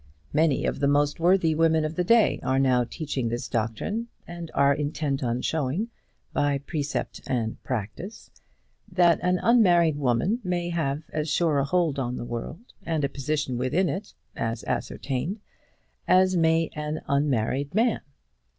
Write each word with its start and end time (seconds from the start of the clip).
Many 0.33 0.65
of 0.65 0.79
the 0.79 0.87
most 0.87 1.19
worthy 1.19 1.53
women 1.53 1.85
of 1.85 1.93
the 1.93 2.03
day 2.03 2.39
are 2.41 2.57
now 2.57 2.83
teaching 2.83 3.29
this 3.29 3.47
doctrine, 3.47 4.07
and 4.27 4.49
are 4.55 4.73
intent 4.73 5.21
on 5.23 5.41
showing 5.43 5.89
by 6.33 6.57
precept 6.57 7.21
and 7.27 7.61
practice 7.61 8.31
that 8.91 9.19
an 9.21 9.37
unmarried 9.43 9.97
woman 9.97 10.39
may 10.43 10.69
have 10.69 11.03
as 11.13 11.29
sure 11.29 11.59
a 11.59 11.65
hold 11.65 11.99
on 11.99 12.15
the 12.17 12.25
world, 12.25 12.73
and 12.83 13.03
a 13.03 13.09
position 13.09 13.59
within 13.59 13.89
it 13.89 14.15
as 14.35 14.63
ascertained, 14.63 15.39
as 16.07 16.35
may 16.35 16.71
an 16.73 17.01
unmarried 17.07 17.75
man. 17.75 18.01